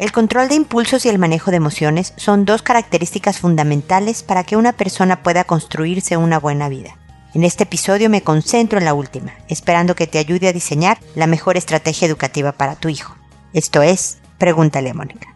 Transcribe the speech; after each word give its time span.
El 0.00 0.12
control 0.12 0.48
de 0.48 0.54
impulsos 0.54 1.04
y 1.04 1.10
el 1.10 1.18
manejo 1.18 1.50
de 1.50 1.58
emociones 1.58 2.14
son 2.16 2.46
dos 2.46 2.62
características 2.62 3.38
fundamentales 3.38 4.22
para 4.22 4.44
que 4.44 4.56
una 4.56 4.72
persona 4.72 5.22
pueda 5.22 5.44
construirse 5.44 6.16
una 6.16 6.38
buena 6.38 6.70
vida. 6.70 6.96
En 7.34 7.44
este 7.44 7.64
episodio 7.64 8.08
me 8.08 8.22
concentro 8.22 8.78
en 8.78 8.86
la 8.86 8.94
última, 8.94 9.34
esperando 9.48 9.94
que 9.94 10.06
te 10.06 10.16
ayude 10.16 10.48
a 10.48 10.54
diseñar 10.54 10.98
la 11.14 11.26
mejor 11.26 11.58
estrategia 11.58 12.08
educativa 12.08 12.52
para 12.52 12.76
tu 12.76 12.88
hijo. 12.88 13.14
Esto 13.52 13.82
es, 13.82 14.16
pregúntale 14.38 14.88
a 14.88 14.94
Mónica. 14.94 15.29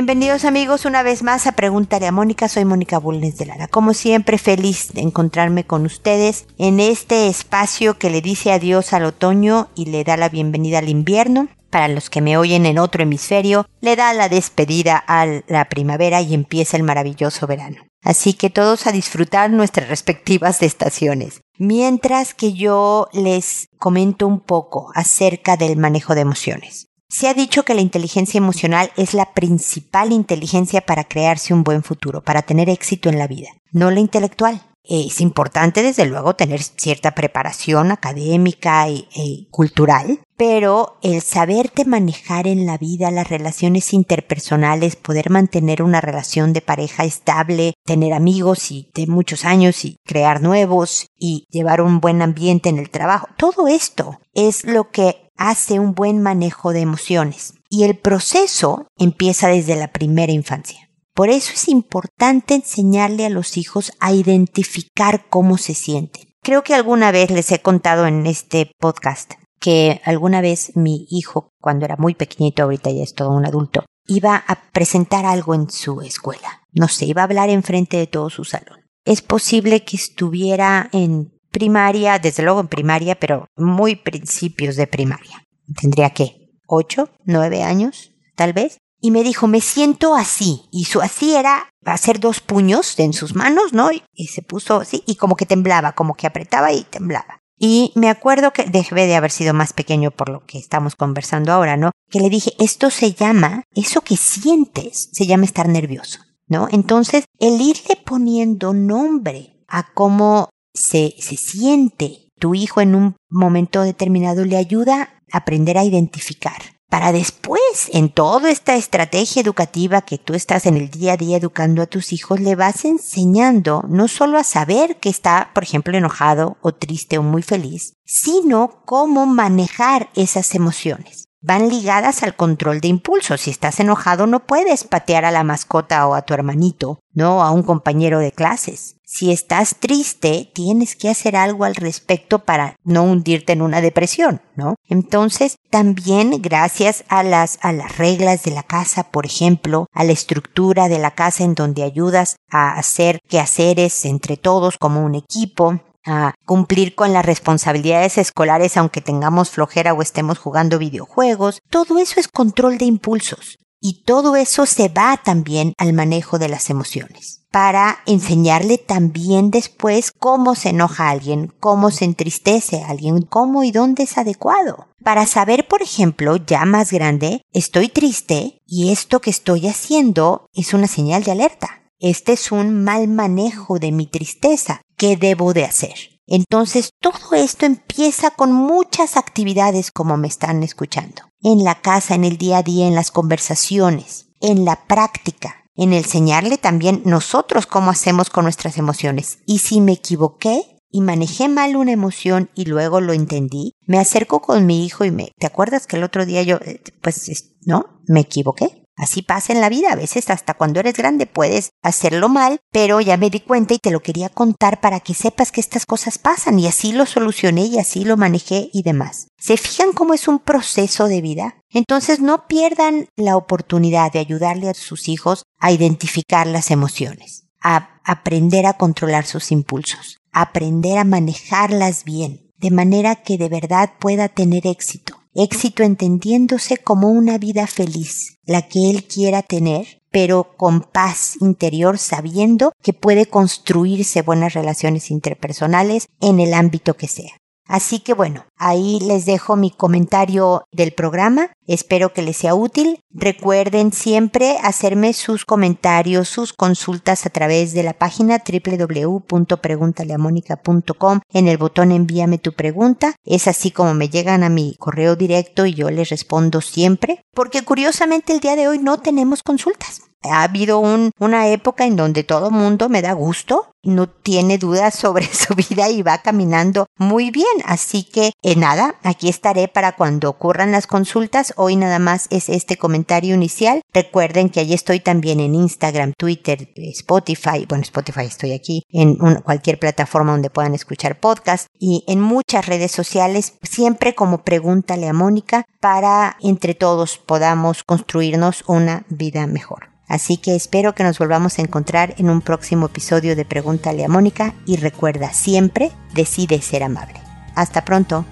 Bienvenidos 0.00 0.46
amigos 0.46 0.86
una 0.86 1.02
vez 1.02 1.22
más 1.22 1.46
a 1.46 1.52
Pregúntale 1.52 2.06
a 2.06 2.10
Mónica, 2.10 2.48
soy 2.48 2.64
Mónica 2.64 2.96
Bulnes 2.96 3.36
de 3.36 3.44
Lara. 3.44 3.68
Como 3.68 3.92
siempre 3.92 4.38
feliz 4.38 4.94
de 4.94 5.02
encontrarme 5.02 5.64
con 5.64 5.84
ustedes 5.84 6.46
en 6.56 6.80
este 6.80 7.28
espacio 7.28 7.98
que 7.98 8.08
le 8.08 8.22
dice 8.22 8.50
adiós 8.50 8.94
al 8.94 9.04
otoño 9.04 9.68
y 9.74 9.90
le 9.90 10.02
da 10.02 10.16
la 10.16 10.30
bienvenida 10.30 10.78
al 10.78 10.88
invierno. 10.88 11.48
Para 11.68 11.86
los 11.86 12.08
que 12.08 12.22
me 12.22 12.38
oyen 12.38 12.64
en 12.64 12.78
otro 12.78 13.02
hemisferio, 13.02 13.66
le 13.82 13.94
da 13.94 14.14
la 14.14 14.30
despedida 14.30 15.04
a 15.06 15.26
la 15.46 15.68
primavera 15.68 16.22
y 16.22 16.32
empieza 16.32 16.78
el 16.78 16.82
maravilloso 16.82 17.46
verano. 17.46 17.84
Así 18.02 18.32
que 18.32 18.48
todos 18.48 18.86
a 18.86 18.92
disfrutar 18.92 19.50
nuestras 19.50 19.90
respectivas 19.90 20.62
estaciones. 20.62 21.42
Mientras 21.58 22.32
que 22.32 22.54
yo 22.54 23.08
les 23.12 23.68
comento 23.78 24.26
un 24.26 24.40
poco 24.40 24.90
acerca 24.94 25.58
del 25.58 25.76
manejo 25.76 26.14
de 26.14 26.22
emociones. 26.22 26.89
Se 27.10 27.26
ha 27.26 27.34
dicho 27.34 27.64
que 27.64 27.74
la 27.74 27.80
inteligencia 27.80 28.38
emocional 28.38 28.92
es 28.96 29.14
la 29.14 29.34
principal 29.34 30.12
inteligencia 30.12 30.80
para 30.80 31.02
crearse 31.02 31.52
un 31.52 31.64
buen 31.64 31.82
futuro, 31.82 32.22
para 32.22 32.42
tener 32.42 32.70
éxito 32.70 33.08
en 33.08 33.18
la 33.18 33.26
vida, 33.26 33.48
no 33.72 33.90
la 33.90 33.98
intelectual. 33.98 34.62
Es 34.84 35.20
importante, 35.20 35.82
desde 35.82 36.06
luego, 36.06 36.36
tener 36.36 36.62
cierta 36.62 37.10
preparación 37.10 37.90
académica 37.90 38.88
y, 38.88 39.08
e 39.14 39.48
cultural, 39.50 40.20
pero 40.36 40.98
el 41.02 41.20
saberte 41.20 41.84
manejar 41.84 42.46
en 42.46 42.64
la 42.64 42.78
vida 42.78 43.10
las 43.10 43.28
relaciones 43.28 43.92
interpersonales, 43.92 44.96
poder 44.96 45.30
mantener 45.30 45.82
una 45.82 46.00
relación 46.00 46.52
de 46.52 46.62
pareja 46.62 47.04
estable, 47.04 47.74
tener 47.84 48.14
amigos 48.14 48.70
y 48.70 48.88
de 48.94 49.06
muchos 49.06 49.44
años 49.44 49.84
y 49.84 49.96
crear 50.06 50.40
nuevos 50.42 51.08
y 51.18 51.44
llevar 51.50 51.82
un 51.82 52.00
buen 52.00 52.22
ambiente 52.22 52.68
en 52.68 52.78
el 52.78 52.88
trabajo, 52.88 53.26
todo 53.36 53.68
esto 53.68 54.18
es 54.32 54.64
lo 54.64 54.90
que 54.90 55.29
hace 55.40 55.80
un 55.80 55.94
buen 55.94 56.22
manejo 56.22 56.72
de 56.72 56.80
emociones. 56.80 57.54
Y 57.68 57.84
el 57.84 57.96
proceso 57.98 58.86
empieza 58.98 59.48
desde 59.48 59.74
la 59.74 59.88
primera 59.88 60.32
infancia. 60.32 60.90
Por 61.14 61.30
eso 61.30 61.52
es 61.54 61.68
importante 61.68 62.54
enseñarle 62.54 63.26
a 63.26 63.30
los 63.30 63.56
hijos 63.56 63.92
a 63.98 64.12
identificar 64.12 65.26
cómo 65.28 65.58
se 65.58 65.74
sienten. 65.74 66.28
Creo 66.42 66.62
que 66.62 66.74
alguna 66.74 67.10
vez 67.10 67.30
les 67.30 67.50
he 67.52 67.60
contado 67.60 68.06
en 68.06 68.26
este 68.26 68.70
podcast 68.78 69.32
que 69.58 70.00
alguna 70.04 70.40
vez 70.40 70.76
mi 70.76 71.06
hijo, 71.10 71.50
cuando 71.60 71.84
era 71.84 71.96
muy 71.96 72.14
pequeñito, 72.14 72.62
ahorita 72.62 72.90
ya 72.90 73.02
es 73.02 73.14
todo 73.14 73.30
un 73.30 73.44
adulto, 73.44 73.84
iba 74.06 74.36
a 74.46 74.70
presentar 74.72 75.26
algo 75.26 75.54
en 75.54 75.70
su 75.70 76.00
escuela. 76.00 76.62
No 76.72 76.88
sé, 76.88 77.06
iba 77.06 77.22
a 77.22 77.24
hablar 77.24 77.50
enfrente 77.50 77.96
de 77.96 78.06
todo 78.06 78.30
su 78.30 78.44
salón. 78.44 78.80
Es 79.04 79.22
posible 79.22 79.84
que 79.84 79.96
estuviera 79.96 80.88
en 80.92 81.32
primaria, 81.50 82.18
desde 82.18 82.42
luego 82.42 82.60
en 82.60 82.68
primaria, 82.68 83.14
pero 83.18 83.46
muy 83.56 83.96
principios 83.96 84.76
de 84.76 84.86
primaria. 84.86 85.44
Tendría 85.80 86.10
que 86.10 86.50
ocho, 86.66 87.10
nueve 87.24 87.62
años, 87.62 88.12
tal 88.36 88.52
vez. 88.52 88.78
Y 89.02 89.10
me 89.10 89.22
dijo, 89.22 89.46
me 89.46 89.60
siento 89.60 90.14
así. 90.14 90.62
Y 90.70 90.84
su 90.84 91.00
así 91.00 91.34
era 91.34 91.70
hacer 91.84 92.20
dos 92.20 92.40
puños 92.40 92.98
en 92.98 93.12
sus 93.12 93.34
manos, 93.34 93.72
¿no? 93.72 93.90
Y 94.12 94.26
se 94.26 94.42
puso 94.42 94.80
así 94.80 95.02
y 95.06 95.16
como 95.16 95.36
que 95.36 95.46
temblaba, 95.46 95.92
como 95.92 96.14
que 96.14 96.26
apretaba 96.26 96.72
y 96.72 96.84
temblaba. 96.84 97.40
Y 97.62 97.92
me 97.94 98.08
acuerdo 98.08 98.52
que 98.52 98.64
debe 98.64 99.06
de 99.06 99.16
haber 99.16 99.30
sido 99.30 99.52
más 99.52 99.74
pequeño 99.74 100.10
por 100.10 100.30
lo 100.30 100.46
que 100.46 100.58
estamos 100.58 100.96
conversando 100.96 101.52
ahora, 101.52 101.76
¿no? 101.76 101.90
Que 102.08 102.18
le 102.18 102.30
dije, 102.30 102.52
esto 102.58 102.88
se 102.88 103.12
llama, 103.12 103.64
eso 103.74 104.00
que 104.00 104.16
sientes, 104.16 105.10
se 105.12 105.26
llama 105.26 105.44
estar 105.44 105.68
nervioso, 105.68 106.20
¿no? 106.46 106.68
Entonces, 106.70 107.26
el 107.38 107.60
irle 107.60 107.96
poniendo 108.02 108.72
nombre 108.72 109.62
a 109.68 109.92
cómo 109.92 110.48
se, 110.74 111.14
se 111.18 111.36
siente 111.36 112.30
tu 112.38 112.54
hijo 112.54 112.80
en 112.80 112.94
un 112.94 113.16
momento 113.28 113.82
determinado 113.82 114.44
le 114.44 114.56
ayuda 114.56 115.10
a 115.30 115.38
aprender 115.38 115.78
a 115.78 115.84
identificar. 115.84 116.60
Para 116.88 117.12
después, 117.12 117.88
en 117.92 118.08
toda 118.08 118.50
esta 118.50 118.74
estrategia 118.74 119.42
educativa 119.42 120.02
que 120.02 120.18
tú 120.18 120.34
estás 120.34 120.66
en 120.66 120.76
el 120.76 120.90
día 120.90 121.12
a 121.12 121.16
día 121.16 121.36
educando 121.36 121.82
a 121.82 121.86
tus 121.86 122.12
hijos, 122.12 122.40
le 122.40 122.56
vas 122.56 122.84
enseñando 122.84 123.84
no 123.88 124.08
solo 124.08 124.38
a 124.38 124.44
saber 124.44 124.96
que 124.96 125.08
está, 125.08 125.52
por 125.54 125.62
ejemplo, 125.62 125.96
enojado 125.96 126.56
o 126.62 126.72
triste 126.72 127.16
o 127.18 127.22
muy 127.22 127.42
feliz, 127.42 127.92
sino 128.04 128.82
cómo 128.86 129.26
manejar 129.26 130.10
esas 130.16 130.52
emociones 130.56 131.29
van 131.42 131.68
ligadas 131.68 132.22
al 132.22 132.36
control 132.36 132.80
de 132.80 132.88
impulsos. 132.88 133.42
Si 133.42 133.50
estás 133.50 133.80
enojado 133.80 134.26
no 134.26 134.46
puedes 134.46 134.84
patear 134.84 135.24
a 135.24 135.30
la 135.30 135.44
mascota 135.44 136.06
o 136.06 136.14
a 136.14 136.22
tu 136.22 136.34
hermanito, 136.34 137.00
no 137.12 137.42
a 137.42 137.50
un 137.50 137.62
compañero 137.62 138.18
de 138.18 138.32
clases. 138.32 138.96
Si 139.04 139.32
estás 139.32 139.74
triste, 139.80 140.52
tienes 140.54 140.94
que 140.94 141.08
hacer 141.08 141.34
algo 141.34 141.64
al 141.64 141.74
respecto 141.74 142.44
para 142.44 142.76
no 142.84 143.02
hundirte 143.02 143.52
en 143.52 143.60
una 143.60 143.80
depresión, 143.80 144.40
¿no? 144.54 144.76
Entonces, 144.88 145.56
también 145.68 146.40
gracias 146.40 147.02
a 147.08 147.24
las, 147.24 147.58
a 147.62 147.72
las 147.72 147.98
reglas 147.98 148.44
de 148.44 148.52
la 148.52 148.62
casa, 148.62 149.10
por 149.10 149.26
ejemplo, 149.26 149.88
a 149.92 150.04
la 150.04 150.12
estructura 150.12 150.88
de 150.88 151.00
la 151.00 151.10
casa 151.10 151.42
en 151.42 151.56
donde 151.56 151.82
ayudas 151.82 152.36
a 152.52 152.74
hacer 152.74 153.18
quehaceres 153.28 154.04
entre 154.04 154.36
todos 154.36 154.78
como 154.78 155.04
un 155.04 155.16
equipo, 155.16 155.80
a 156.06 156.34
cumplir 156.44 156.94
con 156.94 157.12
las 157.12 157.24
responsabilidades 157.24 158.18
escolares 158.18 158.76
aunque 158.76 159.00
tengamos 159.00 159.50
flojera 159.50 159.92
o 159.94 160.02
estemos 160.02 160.38
jugando 160.38 160.78
videojuegos. 160.78 161.60
Todo 161.70 161.98
eso 161.98 162.20
es 162.20 162.28
control 162.28 162.78
de 162.78 162.86
impulsos. 162.86 163.58
Y 163.82 164.02
todo 164.04 164.36
eso 164.36 164.66
se 164.66 164.90
va 164.90 165.18
también 165.24 165.72
al 165.78 165.94
manejo 165.94 166.38
de 166.38 166.50
las 166.50 166.68
emociones, 166.68 167.46
para 167.50 168.00
enseñarle 168.04 168.76
también 168.76 169.50
después 169.50 170.12
cómo 170.12 170.54
se 170.54 170.68
enoja 170.68 171.08
alguien, 171.08 171.50
cómo 171.60 171.90
se 171.90 172.04
entristece 172.04 172.82
alguien, 172.82 173.22
cómo 173.22 173.64
y 173.64 173.72
dónde 173.72 174.02
es 174.02 174.18
adecuado. 174.18 174.88
Para 175.02 175.24
saber, 175.24 175.66
por 175.66 175.80
ejemplo, 175.80 176.36
ya 176.36 176.66
más 176.66 176.92
grande, 176.92 177.40
estoy 177.54 177.88
triste 177.88 178.60
y 178.66 178.92
esto 178.92 179.20
que 179.20 179.30
estoy 179.30 179.66
haciendo 179.66 180.44
es 180.52 180.74
una 180.74 180.86
señal 180.86 181.22
de 181.22 181.32
alerta. 181.32 181.79
Este 182.00 182.32
es 182.32 182.50
un 182.50 182.82
mal 182.82 183.08
manejo 183.08 183.78
de 183.78 183.92
mi 183.92 184.06
tristeza. 184.06 184.80
¿Qué 184.96 185.18
debo 185.18 185.52
de 185.52 185.66
hacer? 185.66 185.94
Entonces 186.26 186.92
todo 186.98 187.34
esto 187.34 187.66
empieza 187.66 188.30
con 188.30 188.52
muchas 188.52 189.18
actividades 189.18 189.90
como 189.90 190.16
me 190.16 190.26
están 190.26 190.62
escuchando. 190.62 191.22
En 191.42 191.62
la 191.62 191.82
casa, 191.82 192.14
en 192.14 192.24
el 192.24 192.38
día 192.38 192.58
a 192.58 192.62
día, 192.62 192.86
en 192.86 192.94
las 192.94 193.10
conversaciones, 193.10 194.28
en 194.40 194.64
la 194.64 194.86
práctica, 194.86 195.64
en 195.74 195.92
enseñarle 195.92 196.56
también 196.56 197.02
nosotros 197.04 197.66
cómo 197.66 197.90
hacemos 197.90 198.30
con 198.30 198.44
nuestras 198.44 198.78
emociones. 198.78 199.40
Y 199.44 199.58
si 199.58 199.82
me 199.82 199.92
equivoqué 199.92 200.78
y 200.90 201.02
manejé 201.02 201.48
mal 201.48 201.76
una 201.76 201.92
emoción 201.92 202.48
y 202.54 202.64
luego 202.64 203.02
lo 203.02 203.12
entendí, 203.12 203.74
me 203.86 203.98
acerco 203.98 204.40
con 204.40 204.64
mi 204.64 204.86
hijo 204.86 205.04
y 205.04 205.10
me, 205.10 205.32
¿te 205.38 205.46
acuerdas 205.46 205.86
que 205.86 205.96
el 205.96 206.04
otro 206.04 206.24
día 206.24 206.42
yo, 206.42 206.56
eh, 206.64 206.82
pues, 207.02 207.56
no, 207.66 208.00
me 208.06 208.20
equivoqué? 208.20 208.79
Así 209.00 209.22
pasa 209.22 209.54
en 209.54 209.62
la 209.62 209.70
vida, 209.70 209.90
a 209.90 209.96
veces 209.96 210.28
hasta 210.28 210.52
cuando 210.52 210.78
eres 210.78 210.92
grande 210.92 211.24
puedes 211.24 211.70
hacerlo 211.82 212.28
mal, 212.28 212.60
pero 212.70 213.00
ya 213.00 213.16
me 213.16 213.30
di 213.30 213.40
cuenta 213.40 213.72
y 213.72 213.78
te 213.78 213.90
lo 213.90 214.00
quería 214.00 214.28
contar 214.28 214.82
para 214.82 215.00
que 215.00 215.14
sepas 215.14 215.52
que 215.52 215.62
estas 215.62 215.86
cosas 215.86 216.18
pasan 216.18 216.58
y 216.58 216.66
así 216.66 216.92
lo 216.92 217.06
solucioné 217.06 217.64
y 217.64 217.78
así 217.78 218.04
lo 218.04 218.18
manejé 218.18 218.68
y 218.74 218.82
demás. 218.82 219.28
¿Se 219.38 219.56
fijan 219.56 219.92
cómo 219.92 220.12
es 220.12 220.28
un 220.28 220.38
proceso 220.38 221.08
de 221.08 221.22
vida? 221.22 221.54
Entonces 221.70 222.20
no 222.20 222.46
pierdan 222.46 223.08
la 223.16 223.38
oportunidad 223.38 224.12
de 224.12 224.18
ayudarle 224.18 224.68
a 224.68 224.74
sus 224.74 225.08
hijos 225.08 225.44
a 225.58 225.72
identificar 225.72 226.46
las 226.46 226.70
emociones, 226.70 227.46
a 227.62 228.00
aprender 228.04 228.66
a 228.66 228.74
controlar 228.74 229.24
sus 229.24 229.50
impulsos, 229.50 230.18
a 230.30 230.42
aprender 230.42 230.98
a 230.98 231.04
manejarlas 231.04 232.04
bien, 232.04 232.50
de 232.58 232.70
manera 232.70 233.16
que 233.16 233.38
de 233.38 233.48
verdad 233.48 233.94
pueda 233.98 234.28
tener 234.28 234.66
éxito 234.66 235.19
éxito 235.34 235.82
entendiéndose 235.82 236.76
como 236.76 237.08
una 237.08 237.38
vida 237.38 237.66
feliz, 237.66 238.38
la 238.44 238.62
que 238.62 238.90
él 238.90 239.04
quiera 239.04 239.42
tener, 239.42 240.02
pero 240.10 240.56
con 240.56 240.82
paz 240.82 241.36
interior 241.40 241.98
sabiendo 241.98 242.72
que 242.82 242.92
puede 242.92 243.26
construirse 243.26 244.22
buenas 244.22 244.54
relaciones 244.54 245.10
interpersonales 245.10 246.06
en 246.20 246.40
el 246.40 246.54
ámbito 246.54 246.94
que 246.94 247.08
sea. 247.08 247.39
Así 247.70 248.00
que 248.00 248.14
bueno, 248.14 248.46
ahí 248.56 248.98
les 248.98 249.26
dejo 249.26 249.54
mi 249.54 249.70
comentario 249.70 250.64
del 250.72 250.92
programa. 250.92 251.52
Espero 251.68 252.12
que 252.12 252.22
les 252.22 252.36
sea 252.36 252.56
útil. 252.56 252.98
Recuerden 253.12 253.92
siempre 253.92 254.58
hacerme 254.60 255.12
sus 255.12 255.44
comentarios, 255.44 256.28
sus 256.28 256.52
consultas 256.52 257.26
a 257.26 257.30
través 257.30 257.72
de 257.72 257.84
la 257.84 257.92
página 257.92 258.42
www.preguntaleamónica.com 258.44 261.20
en 261.32 261.46
el 261.46 261.58
botón 261.58 261.92
envíame 261.92 262.38
tu 262.38 262.54
pregunta. 262.54 263.14
Es 263.24 263.46
así 263.46 263.70
como 263.70 263.94
me 263.94 264.08
llegan 264.08 264.42
a 264.42 264.48
mi 264.48 264.74
correo 264.76 265.14
directo 265.14 265.64
y 265.64 265.74
yo 265.74 265.90
les 265.90 266.08
respondo 266.08 266.62
siempre. 266.62 267.24
Porque 267.32 267.62
curiosamente 267.62 268.32
el 268.32 268.40
día 268.40 268.56
de 268.56 268.66
hoy 268.66 268.80
no 268.80 268.98
tenemos 268.98 269.44
consultas. 269.44 270.09
Ha 270.22 270.42
habido 270.42 270.78
un, 270.78 271.12
una 271.18 271.48
época 271.48 271.86
en 271.86 271.96
donde 271.96 272.24
todo 272.24 272.50
mundo 272.50 272.88
me 272.88 273.02
da 273.02 273.12
gusto 273.12 273.70
no 273.82 274.08
tiene 274.08 274.58
dudas 274.58 274.94
sobre 274.94 275.26
su 275.32 275.54
vida 275.54 275.88
y 275.88 276.02
va 276.02 276.18
caminando 276.18 276.86
muy 276.96 277.30
bien. 277.30 277.46
Así 277.64 278.04
que 278.04 278.32
eh, 278.42 278.56
nada, 278.56 278.96
aquí 279.02 279.28
estaré 279.28 279.68
para 279.68 279.92
cuando 279.92 280.28
ocurran 280.28 280.72
las 280.72 280.86
consultas. 280.86 281.54
Hoy 281.56 281.76
nada 281.76 281.98
más 281.98 282.26
es 282.30 282.48
este 282.48 282.76
comentario 282.76 283.34
inicial. 283.34 283.82
Recuerden 283.92 284.50
que 284.50 284.60
allí 284.60 284.74
estoy 284.74 285.00
también 285.00 285.40
en 285.40 285.54
Instagram, 285.54 286.12
Twitter, 286.16 286.68
Spotify. 286.76 287.66
Bueno, 287.68 287.82
Spotify 287.82 288.24
estoy 288.24 288.52
aquí 288.52 288.82
en 288.90 289.16
cualquier 289.42 289.78
plataforma 289.78 290.32
donde 290.32 290.50
puedan 290.50 290.74
escuchar 290.74 291.20
podcast 291.20 291.66
y 291.78 292.04
en 292.06 292.20
muchas 292.20 292.66
redes 292.66 292.92
sociales, 292.92 293.54
siempre 293.62 294.14
como 294.14 294.44
pregúntale 294.44 295.08
a 295.08 295.12
Mónica 295.12 295.64
para 295.80 296.36
entre 296.40 296.74
todos 296.74 297.18
podamos 297.18 297.82
construirnos 297.84 298.64
una 298.66 299.04
vida 299.08 299.46
mejor. 299.46 299.90
Así 300.10 300.36
que 300.36 300.54
espero 300.56 300.94
que 300.94 301.04
nos 301.04 301.18
volvamos 301.20 301.58
a 301.58 301.62
encontrar 301.62 302.16
en 302.18 302.28
un 302.30 302.40
próximo 302.40 302.86
episodio 302.86 303.36
de 303.36 303.44
Pregúntale 303.44 304.04
a 304.04 304.08
Mónica 304.08 304.56
y 304.66 304.74
recuerda 304.76 305.32
siempre, 305.32 305.92
decide 306.14 306.60
ser 306.60 306.82
amable. 306.82 307.20
Hasta 307.54 307.84
pronto. 307.84 308.24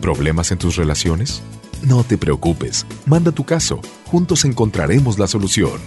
¿Problemas 0.00 0.50
en 0.50 0.56
tus 0.56 0.76
relaciones? 0.76 1.42
No 1.82 2.04
te 2.04 2.16
preocupes, 2.16 2.86
manda 3.04 3.32
tu 3.32 3.44
caso, 3.44 3.82
juntos 4.06 4.46
encontraremos 4.46 5.18
la 5.18 5.26
solución. 5.26 5.78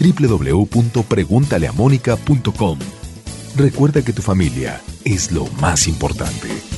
www.preguntaleamónica.com 0.00 2.78
Recuerda 3.54 4.02
que 4.02 4.12
tu 4.12 4.22
familia 4.22 4.82
es 5.04 5.30
lo 5.30 5.46
más 5.60 5.86
importante. 5.86 6.71